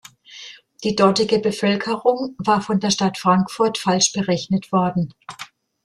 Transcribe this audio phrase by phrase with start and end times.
[0.83, 5.13] Die dortige Bevölkerung war von der Stadt Frankfurt falsch berechnet worden.